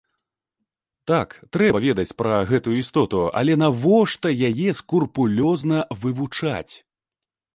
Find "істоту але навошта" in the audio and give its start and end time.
2.83-4.27